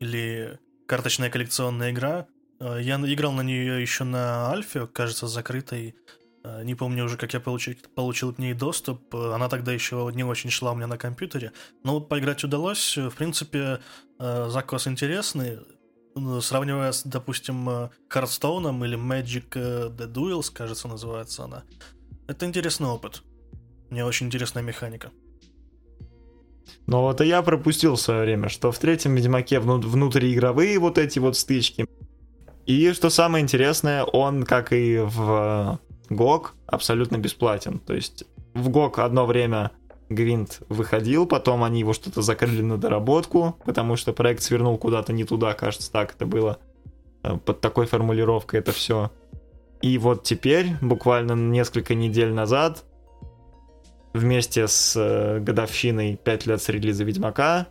[0.00, 2.26] или карточная коллекционная игра.
[2.58, 5.94] Э, я играл на нее еще на Альфе, кажется, закрытой,
[6.62, 9.14] не помню уже, как я получил, получил к ней доступ.
[9.14, 11.52] Э, она тогда еще не очень шла у меня на компьютере.
[11.84, 12.96] Но вот поиграть удалось.
[12.96, 13.80] В принципе,
[14.18, 15.58] э, закос интересный.
[16.40, 21.62] Сравнивая с, допустим, Хардстоуном или Magic The Duels, кажется, называется она.
[22.26, 23.22] Это интересный опыт.
[23.90, 25.12] Мне очень интересная механика.
[26.86, 31.20] Но вот и я пропустил в свое время, что в третьем Ведьмаке внутриигровые вот эти
[31.20, 31.86] вот стычки.
[32.66, 35.78] И что самое интересное, он, как и в
[36.10, 37.78] GOG абсолютно бесплатен.
[37.78, 39.72] То есть в GOG одно время
[40.08, 45.24] Гвинт выходил, потом они его что-то закрыли на доработку, потому что проект свернул куда-то не
[45.24, 46.58] туда, кажется, так это было.
[47.22, 49.10] Э, под такой формулировкой это все.
[49.82, 52.84] И вот теперь, буквально несколько недель назад,
[54.12, 57.68] вместе с э, годовщиной 5 лет с релиза Ведьмака,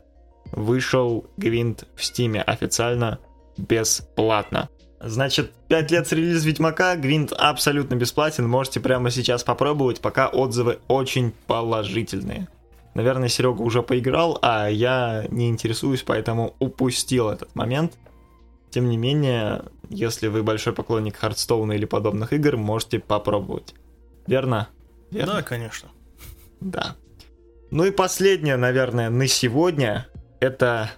[0.52, 3.19] вышел Гвинт в Стиме официально
[3.58, 4.69] бесплатно.
[5.01, 10.79] Значит, 5 лет с релиза Ведьмака, Гвинт абсолютно бесплатен, можете прямо сейчас попробовать, пока отзывы
[10.89, 12.49] очень положительные.
[12.95, 17.93] Наверное, Серега уже поиграл, а я не интересуюсь, поэтому упустил этот момент.
[18.71, 23.73] Тем не менее, если вы большой поклонник Хардстоуна или подобных игр, можете попробовать.
[24.27, 24.67] Верно?
[25.12, 25.35] Верно?
[25.35, 25.89] Да, конечно.
[26.59, 26.95] Да.
[27.71, 30.07] Ну и последнее, наверное, на сегодня,
[30.39, 30.91] это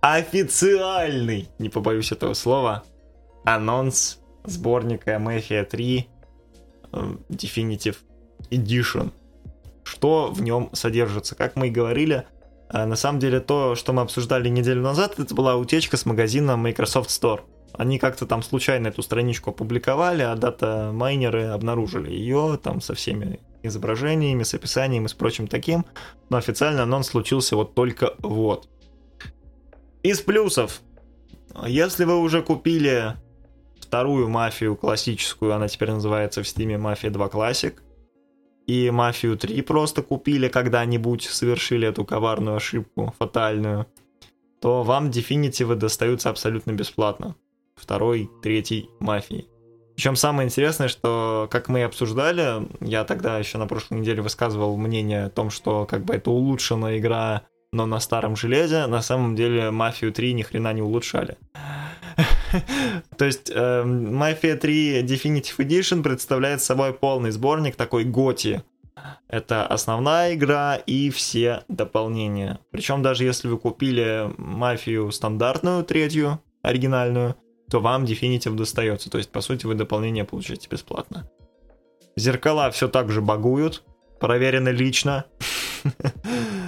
[0.00, 2.84] официальный, не побоюсь этого слова,
[3.44, 6.08] анонс сборника Mafia 3
[6.92, 7.96] э, Definitive
[8.50, 9.12] Edition.
[9.84, 11.34] Что в нем содержится?
[11.34, 12.26] Как мы и говорили,
[12.72, 16.56] э, на самом деле то, что мы обсуждали неделю назад, это была утечка с магазина
[16.56, 17.40] Microsoft Store.
[17.76, 24.44] Они как-то там случайно эту страничку опубликовали, а дата-майнеры обнаружили ее там со всеми изображениями,
[24.44, 25.84] с описанием и с прочим таким.
[26.28, 28.68] Но официально анонс случился вот только вот.
[30.04, 30.82] Из плюсов.
[31.66, 33.16] Если вы уже купили
[33.94, 37.74] вторую мафию классическую, она теперь называется в стиме Мафия 2 Classic.
[38.66, 43.86] И Мафию 3 просто купили когда-нибудь, совершили эту коварную ошибку, фатальную,
[44.60, 47.36] то вам дефинитивы достаются абсолютно бесплатно.
[47.76, 49.46] Второй, третий Мафии.
[49.94, 54.76] Причем самое интересное, что, как мы и обсуждали, я тогда еще на прошлой неделе высказывал
[54.76, 57.42] мнение о том, что как бы это улучшенная игра,
[57.74, 61.36] но на старом железе, на самом деле Мафию 3 ни хрена не улучшали.
[63.18, 68.62] То есть Mafia 3 Definitive Edition представляет собой полный сборник такой готи.
[69.28, 72.60] Это основная игра и все дополнения.
[72.70, 77.34] Причем даже если вы купили мафию стандартную, третью, оригинальную,
[77.68, 79.10] то вам Definitive достается.
[79.10, 81.28] То есть, по сути, вы дополнение получаете бесплатно.
[82.16, 83.82] Зеркала все так же багуют,
[84.20, 85.24] проверены лично.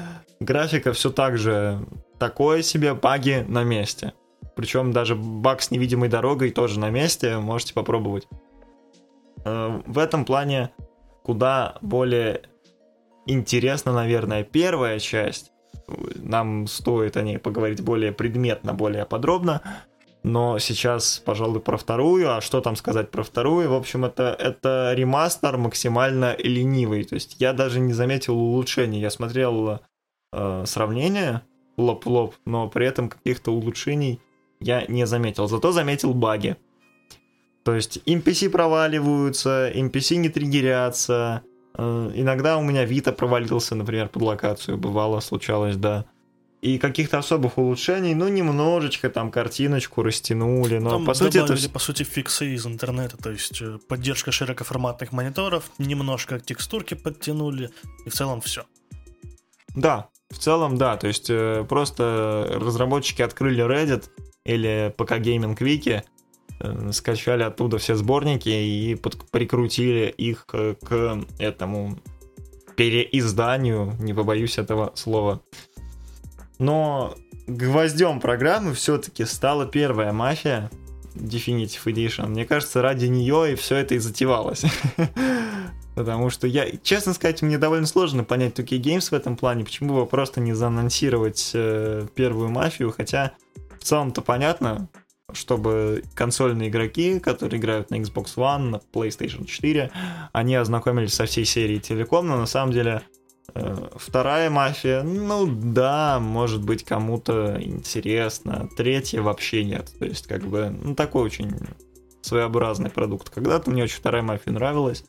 [0.47, 1.81] Графика все так же
[2.21, 4.13] такое себе, баги на месте.
[4.55, 8.29] Причем даже баг с невидимой дорогой тоже на месте, можете попробовать.
[9.45, 10.71] Э, в этом плане
[11.25, 12.43] куда более
[13.27, 15.51] интересна, наверное, первая часть.
[16.15, 19.63] Нам стоит о ней поговорить более предметно, более подробно.
[20.23, 22.37] Но сейчас, пожалуй, про вторую.
[22.37, 23.69] А что там сказать про вторую?
[23.69, 27.03] В общем, это, это ремастер максимально ленивый.
[27.03, 29.01] То есть я даже не заметил улучшений.
[29.01, 29.81] Я смотрел
[30.33, 31.43] э, сравнение
[31.77, 34.21] лоб-лоб, но при этом каких-то улучшений
[34.61, 36.57] я не заметил, зато заметил баги.
[37.65, 41.43] То есть NPC проваливаются, NPC не триггерятся.
[41.77, 44.79] Э, иногда у меня Вита провалился, например, под локацию.
[44.79, 46.05] Бывало, случалось, да.
[46.63, 51.71] И каких-то особых улучшений, ну, немножечко там картиночку растянули, но там по сути это...
[51.71, 57.71] по сути, фиксы из интернета, то есть э, поддержка широкоформатных мониторов, немножко текстурки подтянули,
[58.07, 58.65] и в целом все.
[59.75, 64.05] Да, в целом, да, то есть э, просто разработчики открыли Reddit,
[64.45, 66.03] или ПК Gaming Wiki,
[66.61, 70.77] э, скачали оттуда все сборники и под, прикрутили их к
[71.39, 71.99] этому
[72.77, 75.43] переизданию, не побоюсь этого слова.
[76.59, 77.15] Но
[77.47, 80.71] гвоздем программы все-таки стала первая мафия
[81.15, 82.29] Definitive Edition.
[82.29, 84.65] Мне кажется, ради нее и все это и затевалось.
[85.97, 89.95] Потому что я, честно сказать, мне довольно сложно понять 2K Games в этом плане, почему
[89.95, 93.33] бы просто не заанонсировать э, первую мафию, хотя
[93.81, 94.91] в целом-то понятно,
[95.33, 99.91] чтобы консольные игроки, которые играют на Xbox One, на PlayStation 4,
[100.35, 103.01] они ознакомились со всей серией Телеком, но на самом деле
[103.55, 110.43] э, вторая мафия, ну да, может быть кому-то интересно, третья вообще нет, то есть как
[110.43, 111.57] бы, ну такой очень
[112.21, 113.31] своеобразный продукт.
[113.31, 115.05] Когда-то мне очень вторая мафия нравилась,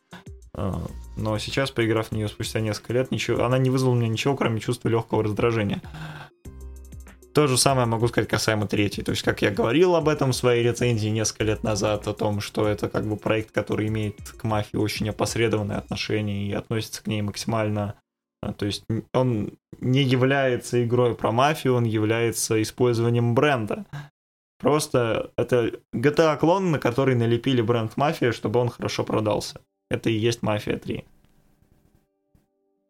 [0.58, 4.36] но сейчас, поиграв в нее спустя несколько лет, ничего, она не вызвала у меня ничего,
[4.36, 5.82] кроме чувства легкого раздражения.
[7.34, 9.04] То же самое могу сказать касаемо третьей.
[9.04, 12.42] То есть, как я говорил об этом в своей рецензии несколько лет назад, о том,
[12.42, 17.08] что это как бы проект, который имеет к мафии очень опосредованное отношение и относится к
[17.08, 17.94] ней максимально...
[18.42, 23.86] А, то есть, он не является игрой про мафию, он является использованием бренда.
[24.60, 29.62] Просто это GTA-клон, на который налепили бренд мафия, чтобы он хорошо продался.
[29.90, 31.06] Это и есть Мафия 3.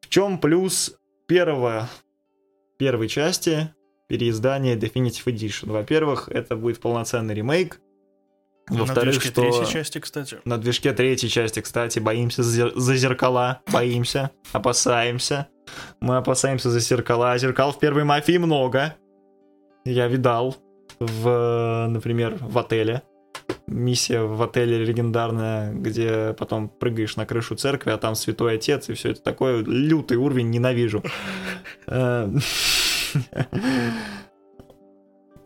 [0.02, 1.90] В чем плюс первого,
[2.78, 3.74] первой части
[4.08, 5.72] переиздания Definitive Edition?
[5.72, 7.82] Во-первых, это будет полноценный ремейк.
[8.70, 9.42] Во-вторых, на движке что...
[9.42, 10.38] третьей части, кстати.
[10.44, 15.48] На движке третьей части, кстати, боимся за зеркала, боимся, опасаемся.
[16.00, 17.38] Мы опасаемся за зеркала.
[17.38, 18.96] Зеркал в первой мафии много.
[19.86, 20.58] Я видал
[21.00, 23.04] в, например, в отеле
[23.68, 28.94] миссия в отеле легендарная, где потом прыгаешь на крышу церкви, а там святой отец, и
[28.94, 31.04] все это такое лютый уровень, ненавижу.
[31.90, 32.30] Э,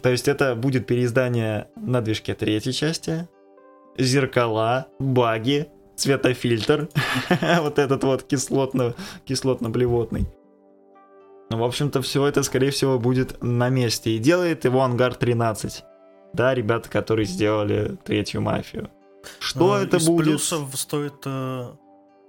[0.01, 3.27] то есть это будет переиздание на движке третьей части,
[3.97, 6.89] зеркала, баги, цветофильтр,
[7.59, 10.25] вот этот вот кислотно, кислотно-блевотный.
[11.51, 14.11] Ну, в общем-то, все это, скорее всего, будет на месте.
[14.11, 15.83] И делает его Ангар 13
[16.33, 18.89] да, ребята, которые сделали третью мафию.
[19.39, 20.25] Что а, это из будет?
[20.25, 21.71] плюсов стоит э,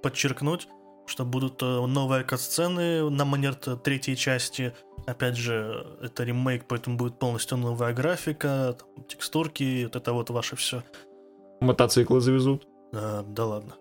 [0.03, 0.69] подчеркнуть,
[1.07, 4.75] что будут э, новые катсцены на манер третьей части.
[5.07, 10.57] Опять же, это ремейк, поэтому будет полностью новая графика, там, текстурки, вот это вот ваше
[10.57, 10.83] все.
[11.61, 12.67] Мотоциклы завезут.
[12.93, 13.75] А, да ладно.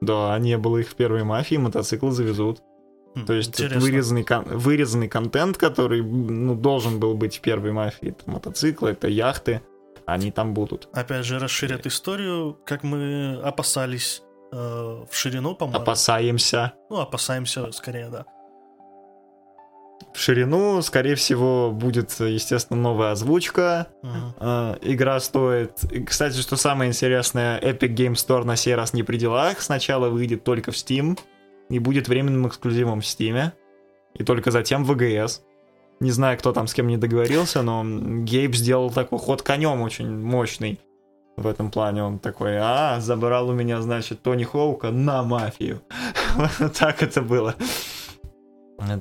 [0.00, 2.62] Да, не было их в первой мафии, мотоциклы завезут.
[3.26, 8.08] То есть вырезанный, кон- вырезанный контент, который ну, должен был быть в первой мафии.
[8.08, 9.62] Это мотоциклы, это яхты.
[10.06, 10.88] Они там будут.
[10.92, 14.22] Опять же, расширят историю, как мы опасались
[14.52, 15.80] э, в ширину, по-моему.
[15.80, 16.74] Опасаемся.
[16.90, 18.26] Ну, опасаемся скорее, да.
[20.12, 23.88] В ширину, скорее всего, будет, естественно, новая озвучка.
[24.02, 24.78] Uh-huh.
[24.82, 25.78] игра стоит...
[26.06, 29.60] Кстати, что самое интересное, Epic Game Store на сей раз не при делах.
[29.60, 31.18] Сначала выйдет только в Steam
[31.68, 33.52] и будет временным эксклюзивом в Steam,
[34.14, 35.40] и только затем в VGS.
[36.00, 40.10] Не знаю, кто там с кем не договорился, но Гейб сделал такой ход конем очень
[40.10, 40.80] мощный
[41.36, 42.02] в этом плане.
[42.02, 45.82] Он такой, а, забрал у меня, значит, Тони Хоука на мафию.
[46.78, 47.54] так это было.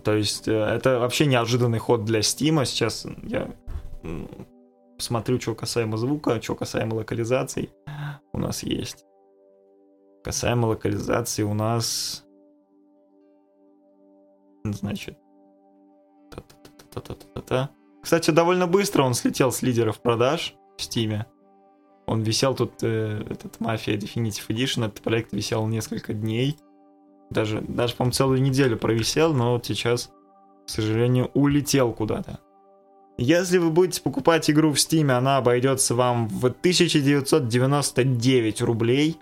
[0.04, 2.65] То есть, э, это вообще неожиданный ход для Стима.
[2.65, 3.49] Сейчас я
[4.97, 7.71] смотрю, что касаемо звука, что касаемо локализаций
[8.32, 9.06] у нас есть.
[10.23, 12.22] Касаемо локализации у нас
[14.63, 15.17] Значит.
[16.32, 17.69] Та-та-та-та-та-та-та.
[18.02, 21.26] Кстати, довольно быстро он слетел с лидеров продаж в Стиме.
[22.06, 26.58] Он висел тут, э, этот Mafia Definitive Edition, этот проект висел несколько дней.
[27.30, 30.12] Даже, даже по-моему, целую неделю провисел, но вот сейчас,
[30.65, 32.39] к сожалению, улетел куда-то.
[33.17, 39.17] Если вы будете покупать игру в Steam, она обойдется вам в 1999 рублей.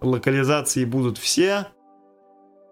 [0.00, 1.66] Локализации будут все,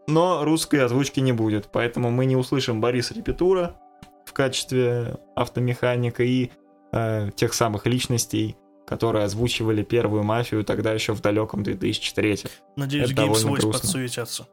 [0.09, 3.77] но русской озвучки не будет, поэтому мы не услышим Бориса Репетура
[4.25, 6.51] в качестве автомеханика и
[6.93, 12.45] э, тех самых личностей, которые озвучивали первую мафию тогда еще в далеком 2003.
[12.77, 14.49] Надеюсь, Это Games Voice подсуетятся.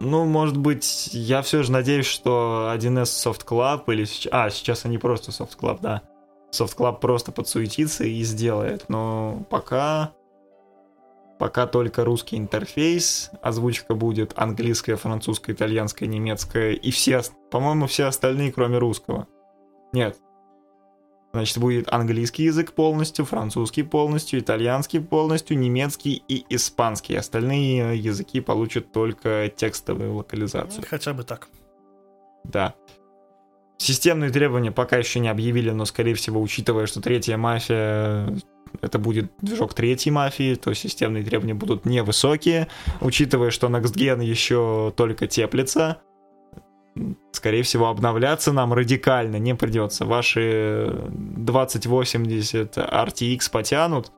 [0.00, 4.06] Ну, может быть, я все же надеюсь, что 1С Soft Club или...
[4.30, 6.02] А, сейчас они просто Soft Club, да.
[6.52, 10.12] Soft Club просто подсуетится и сделает, но пока
[11.38, 18.52] Пока только русский интерфейс, озвучка будет английская, французская, итальянская, немецкая и все, по-моему, все остальные,
[18.52, 19.26] кроме русского.
[19.92, 20.16] Нет.
[21.32, 27.16] Значит, будет английский язык полностью, французский полностью, итальянский полностью, немецкий и испанский.
[27.16, 30.82] Остальные языки получат только текстовую локализацию.
[30.82, 31.48] Ну, хотя бы так.
[32.44, 32.74] Да.
[33.78, 38.28] Системные требования пока еще не объявили, но, скорее всего, учитывая, что третья мафия
[38.80, 42.68] это будет движок третьей мафии, то системные требования будут невысокие,
[43.00, 45.98] учитывая, что Next Gen еще только теплится,
[47.32, 50.04] скорее всего, обновляться нам радикально не придется.
[50.04, 54.12] Ваши 2080 RTX потянут,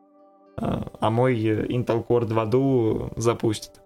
[0.56, 3.80] а мой Intel Core 2 Duo запустит.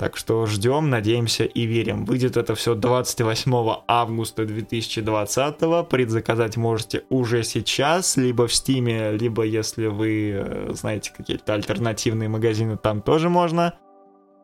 [0.00, 2.06] Так что ждем, надеемся и верим.
[2.06, 3.52] Выйдет это все 28
[3.86, 5.88] августа 2020.
[5.90, 12.78] Предзаказать можете уже сейчас, либо в Steam, либо если вы э, знаете какие-то альтернативные магазины,
[12.78, 13.74] там тоже можно.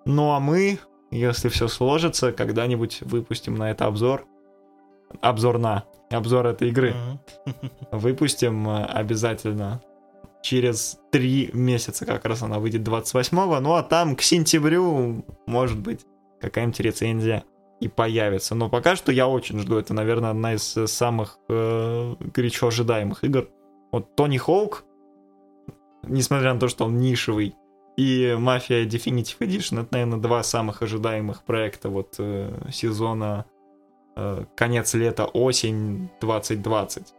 [0.05, 0.79] Ну а мы,
[1.11, 4.27] если все сложится, когда-нибудь выпустим на это обзор.
[5.23, 5.85] Обзор на.
[6.11, 6.95] Обзор этой игры.
[7.91, 9.81] Выпустим э, обязательно
[10.47, 16.07] через три месяца как раз она выйдет 28-го, ну а там к сентябрю, может быть,
[16.41, 17.43] какая-нибудь рецензия
[17.81, 18.55] и появится.
[18.55, 23.49] Но пока что я очень жду, это, наверное, одна из самых э, горячо ожидаемых игр.
[23.91, 24.85] Вот Тони Хоук,
[26.05, 27.57] несмотря на то, что он нишевый,
[27.97, 33.47] и Мафия Definitive Edition, это, наверное, два самых ожидаемых проекта вот э, сезона
[34.15, 37.16] э, конец лета, осень 2020.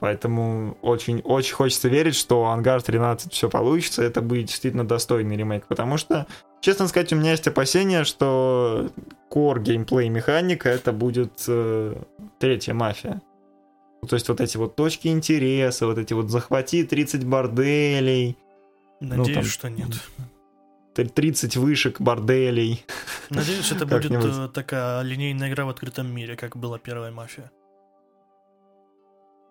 [0.00, 5.96] Поэтому очень-очень хочется верить, что Ангар 13 все получится, это будет действительно достойный ремейк, потому
[5.96, 6.26] что,
[6.60, 8.90] честно сказать, у меня есть опасения, что
[9.30, 11.96] core геймплей механика это будет э,
[12.38, 13.22] третья мафия.
[14.08, 18.36] То есть вот эти вот точки интереса, вот эти вот захвати 30 борделей.
[19.00, 21.14] Ну, Надеюсь, ну, там, что нет.
[21.14, 22.84] 30 вышек борделей.
[23.30, 27.50] Надеюсь, это будет э, такая линейная игра в открытом мире, как была первая мафия.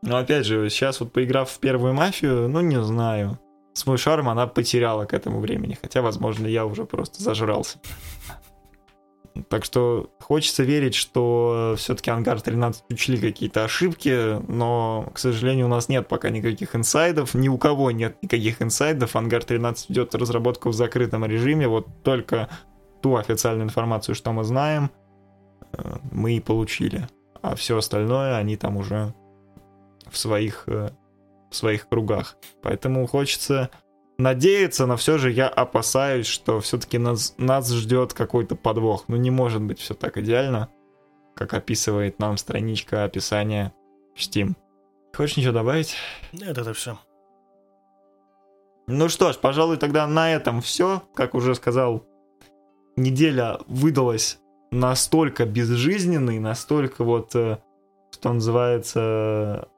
[0.04, 3.40] Но опять же, сейчас вот поиграв в первую мафию, ну не знаю.
[3.74, 5.78] Свой шарм она потеряла к этому времени.
[5.82, 7.80] Хотя, возможно, я уже просто зажрался.
[9.48, 15.70] Так что хочется верить, что все-таки Ангар 13 учли какие-то ошибки, но, к сожалению, у
[15.70, 19.16] нас нет пока никаких инсайдов, ни у кого нет никаких инсайдов.
[19.16, 22.50] Ангар 13 ведет разработку в закрытом режиме, вот только
[23.02, 24.92] ту официальную информацию, что мы знаем,
[25.72, 27.08] э, мы и получили.
[27.42, 29.14] А все остальное они там уже
[30.14, 30.92] в своих, э,
[31.50, 32.38] в своих кругах.
[32.62, 33.70] Поэтому хочется
[34.18, 39.06] надеяться, но все же я опасаюсь, что все-таки нас, нас ждет какой-то подвох.
[39.08, 40.70] Ну не может быть все так идеально,
[41.36, 43.74] как описывает нам страничка описания
[44.16, 44.54] в Steam.
[45.16, 45.96] Хочешь ничего добавить?
[46.32, 47.00] Нет, это все.
[48.88, 51.04] Ну что ж, пожалуй, тогда на этом все.
[51.16, 52.06] Как уже сказал,
[52.96, 54.40] неделя выдалась
[54.72, 57.60] настолько безжизненной, настолько вот, э,
[58.12, 59.70] что называется,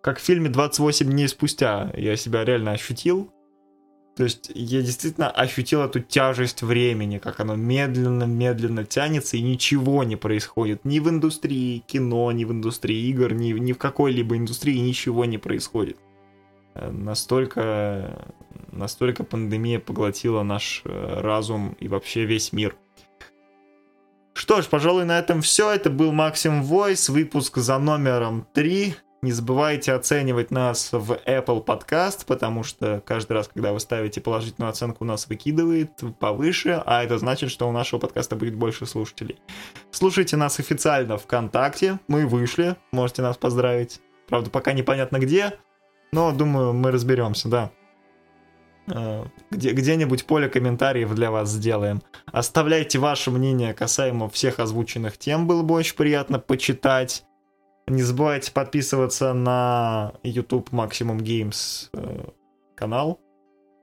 [0.00, 3.32] как в фильме «28 дней спустя» я себя реально ощутил.
[4.14, 10.16] То есть я действительно ощутил эту тяжесть времени, как оно медленно-медленно тянется, и ничего не
[10.16, 10.84] происходит.
[10.84, 15.38] Ни в индустрии кино, ни в индустрии игр, ни, ни в какой-либо индустрии ничего не
[15.38, 15.96] происходит.
[16.74, 18.34] Э, настолько,
[18.70, 22.76] настолько пандемия поглотила наш э, разум и вообще весь мир.
[24.34, 25.70] Что ж, пожалуй, на этом все.
[25.70, 28.94] Это был Максим Войс, выпуск за номером 3.
[29.22, 34.68] Не забывайте оценивать нас в Apple Podcast, потому что каждый раз, когда вы ставите положительную
[34.68, 39.38] оценку, нас выкидывает повыше, а это значит, что у нашего подкаста будет больше слушателей.
[39.92, 44.00] Слушайте нас официально ВКонтакте, мы вышли, можете нас поздравить.
[44.26, 45.52] Правда, пока непонятно где,
[46.10, 47.70] но думаю, мы разберемся, да.
[48.88, 52.02] Э, где, где-нибудь поле комментариев для вас сделаем.
[52.26, 57.24] Оставляйте ваше мнение касаемо всех озвученных тем, было бы очень приятно почитать.
[57.88, 62.28] Не забывайте подписываться на YouTube Maximum Games э,
[62.74, 63.20] канал.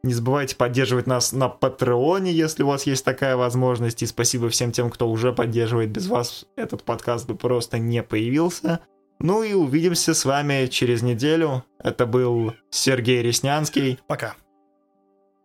[0.02, 4.02] Не забывайте поддерживать нас на Патреоне, если у вас есть такая возможность.
[4.02, 5.91] И спасибо всем тем, кто уже поддерживает.
[5.91, 8.80] Без вас этот подкаст бы просто не появился.
[9.20, 11.66] Ну и увидимся с вами через неделю.
[11.84, 14.00] Это был Сергей Реснянский.
[14.08, 14.36] Пока.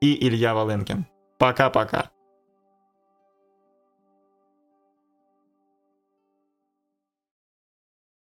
[0.00, 1.06] И Илья Валенкин.
[1.38, 2.03] Пока-пока.